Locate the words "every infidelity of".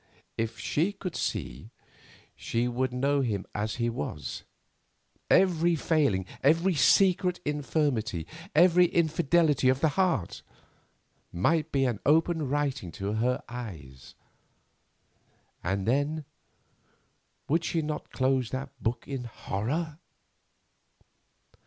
8.55-9.79